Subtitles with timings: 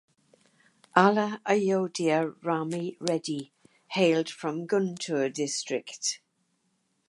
[0.95, 3.53] Alla Ayodhya Rami Reddy
[3.89, 6.19] hailed from Guntur district.